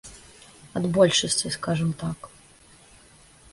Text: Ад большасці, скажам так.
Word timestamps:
Ад 0.79 0.83
большасці, 0.95 1.53
скажам 1.57 1.91
так. 2.05 2.19